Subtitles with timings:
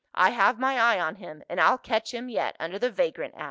[0.15, 3.39] I have my eye on him and I'll catch him yet, under the Vagrant Act!"